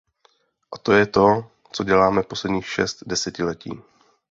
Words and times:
A 0.73 0.77
to 0.77 0.91
je 0.93 1.05
to, 1.07 1.51
co 1.71 1.83
děláme 1.83 2.23
posledních 2.23 2.67
šest 2.69 3.03
desetiletí. 3.07 3.81